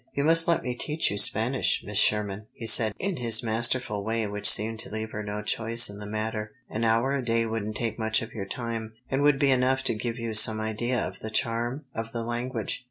[0.15, 4.25] "You must let me teach you Spanish, Miss Sherman," he said in his masterful way
[4.25, 6.53] which seemed to leave her no choice in the matter.
[6.71, 9.93] "An hour a day wouldn't take much of your time, and would be enough to
[9.93, 12.79] give you some idea of the charm of the language.